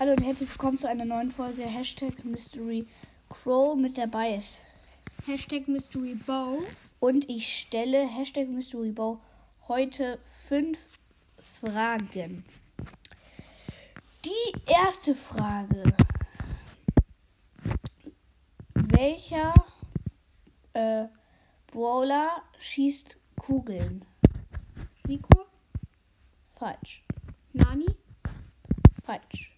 [0.00, 2.86] Hallo und herzlich willkommen zu einer neuen Folge Hashtag Mystery
[3.28, 4.62] Crow mit dabei ist.
[5.26, 6.62] Hashtag Mystery Bow.
[7.00, 9.20] Und ich stelle Hashtag Mystery Bow
[9.68, 10.18] heute
[10.48, 10.78] fünf
[11.60, 12.46] Fragen.
[14.24, 15.94] Die erste Frage.
[18.72, 19.52] Welcher
[20.72, 21.08] äh,
[21.66, 24.06] Brawler schießt Kugeln?
[25.06, 25.44] Rico.
[26.56, 27.04] Falsch.
[27.52, 27.94] Nani.
[29.04, 29.49] Falsch.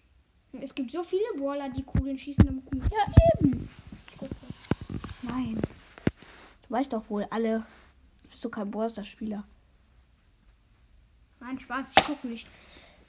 [0.63, 2.89] Es gibt so viele Brawler, die Kugeln schießen am Kugeln.
[2.89, 3.67] Ja, eben.
[5.23, 5.61] Nein.
[6.61, 7.65] Du weißt doch wohl alle.
[8.29, 9.43] Bist du kein Brawler-Spieler?
[11.41, 12.47] Nein, Spaß, ich guck nicht.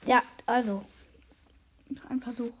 [0.05, 0.83] Ja, also.
[1.87, 2.51] Noch ein Versuch.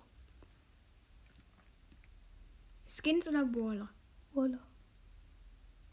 [2.87, 3.89] Skins oder Brawler?
[4.33, 4.59] Brawler.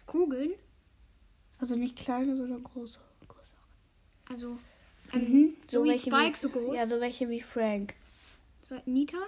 [0.06, 0.52] Kugeln?
[1.58, 3.00] Also nicht kleine, sondern große.
[3.26, 3.54] große.
[4.30, 4.58] Also.
[5.12, 5.56] Ähm, Mhm.
[5.68, 6.76] So, wie welche Spike, so groß?
[6.76, 7.94] Ja, so welche wie Frank.
[8.62, 9.18] So, Nita?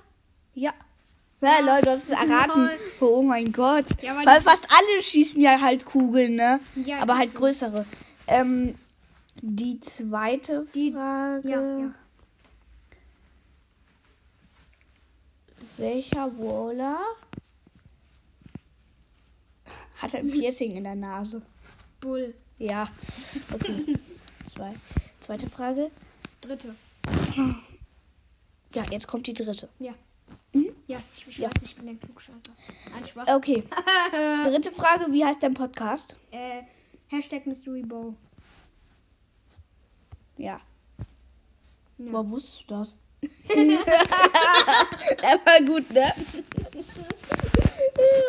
[0.54, 0.72] Ja.
[1.40, 2.70] Ja, Leute, du hast es erraten.
[3.00, 3.84] Oh mein Gott.
[4.00, 6.60] Ja, weil Weil fast alle schießen ja halt Kugeln, ne?
[6.76, 7.38] Ja, Aber ist halt so.
[7.40, 7.84] größere.
[8.26, 8.74] Ähm,
[9.42, 11.48] die zweite Die- Frage.
[11.50, 11.94] Ja, ja.
[15.76, 16.98] Welcher Brawler
[20.00, 21.42] hat ein Piercing in der Nase?
[22.00, 22.32] Bull.
[22.58, 22.88] Ja.
[23.52, 23.96] Okay.
[24.54, 24.72] Zwei.
[25.20, 25.90] Zweite Frage.
[26.40, 26.74] Dritte.
[28.74, 29.68] Ja, jetzt kommt die dritte.
[29.78, 29.92] Ja.
[30.52, 30.70] Mhm.
[30.86, 31.48] Ja, ich, ich Ja.
[31.54, 32.50] weiß, ich bin ein Klugscheißer.
[33.08, 33.28] Spaß.
[33.36, 33.62] Okay.
[34.44, 35.06] Dritte Frage.
[35.12, 36.16] Wie heißt dein Podcast?
[36.30, 36.62] Äh,
[37.08, 38.14] Hashtag Mystery Bow.
[40.36, 40.60] Ja.
[41.98, 42.12] Ja.
[42.12, 42.98] Woher wusstest du das?
[43.22, 46.12] Der war gut, ne?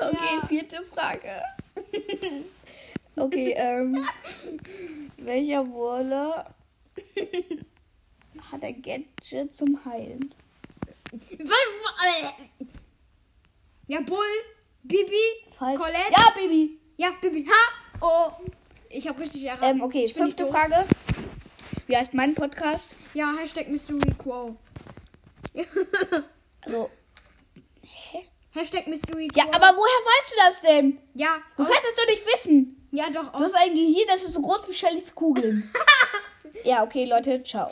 [0.01, 0.47] Okay, Ja.
[0.47, 1.41] vierte Frage.
[3.15, 4.05] Okay, ähm.
[5.17, 6.53] Welcher Brawler
[8.55, 10.33] hat ein Gadget zum Heilen?
[13.87, 14.17] Ja, Bull.
[14.83, 15.11] Bibi.
[15.57, 15.79] Falsch.
[15.79, 16.11] Colette.
[16.11, 16.79] Ja, Baby.
[16.97, 17.45] Ja, Bibi.
[17.47, 17.71] Ha!
[18.01, 18.31] Oh.
[18.89, 19.77] Ich habe richtig erraten.
[19.77, 20.45] Ähm, okay, ich fünfte.
[20.47, 20.85] Frage.
[21.87, 22.95] Wie heißt mein Podcast?
[23.13, 24.55] Ja, Hashtag Mystery Quo.
[26.61, 26.89] Also.
[28.51, 30.97] Hashtag Mystery Ja, aber woher weißt du das denn?
[31.13, 32.87] Ja, Du kannst es doch nicht wissen.
[32.91, 35.69] ja doch, Du hast ein Gehirn, das ist so groß wie Shellys Kugeln.
[36.63, 37.69] ja, okay, Leute, ciao.